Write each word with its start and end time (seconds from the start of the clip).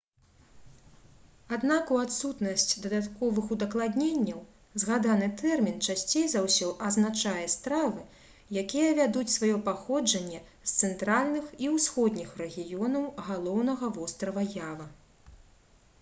аднак 1.55 1.89
у 1.95 1.97
адсутнасць 2.03 2.77
дадатковых 2.85 3.51
удакладненняў 3.55 4.39
згаданы 4.83 5.27
тэрмін 5.41 5.75
часцей 5.93 6.25
за 6.31 6.41
ўсё 6.47 6.69
азначае 6.87 7.45
стравы 7.57 8.05
якія 8.63 8.95
вядуць 9.01 9.29
сваё 9.35 9.59
паходжанне 9.69 10.39
з 10.45 10.69
цэнтральных 10.79 11.51
і 11.67 11.73
ўсходніх 11.75 12.35
рэгіёнаў 12.45 13.05
галоўнага 13.29 13.95
вострава 13.99 14.47
ява 14.71 14.89